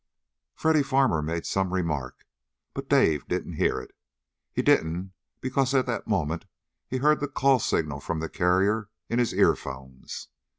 [0.55, 2.25] Freddy Farmer made some remark,
[2.73, 3.91] but Dave didn't hear it.
[4.51, 6.45] He didn't because at that moment
[6.87, 10.29] he heard the call signal from the carrier in his earphones.